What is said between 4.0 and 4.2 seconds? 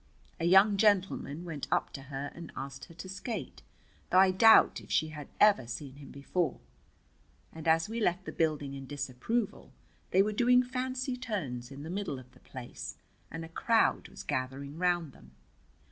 though